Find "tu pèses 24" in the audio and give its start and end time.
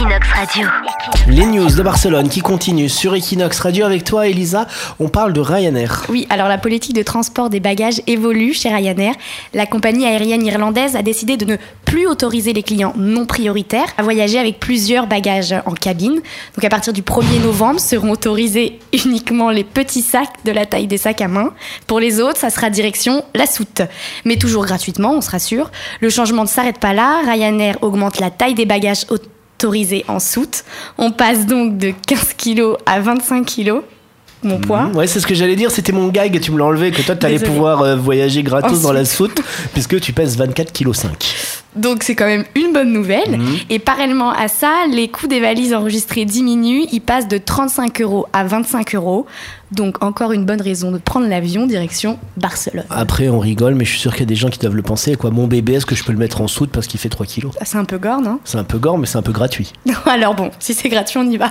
40.00-40.72